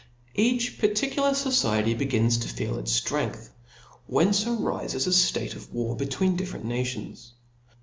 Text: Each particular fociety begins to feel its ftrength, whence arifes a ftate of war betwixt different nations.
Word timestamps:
Each 0.33 0.79
particular 0.79 1.29
fociety 1.29 1.95
begins 1.95 2.39
to 2.39 2.47
feel 2.49 2.79
its 2.79 2.99
ftrength, 2.99 3.49
whence 4.07 4.45
arifes 4.45 4.95
a 4.95 5.09
ftate 5.09 5.55
of 5.55 5.71
war 5.71 5.95
betwixt 5.95 6.37
different 6.37 6.65
nations. 6.65 7.33